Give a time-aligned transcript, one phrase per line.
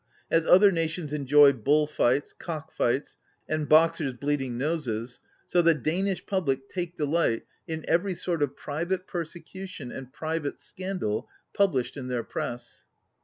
[0.31, 3.17] As other nations enjoy bull fights, cock fights,
[3.47, 9.05] and boxers' bleeding noses, so the Danish public take delight in every sort of private
[9.05, 12.85] persecution and private scan dal published in their press.